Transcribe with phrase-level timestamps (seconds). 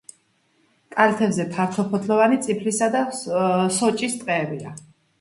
[0.95, 3.05] კალთებზე ფართოფოთლოვანი წიფლისა და
[3.81, 4.79] სოჭის ტყეებია.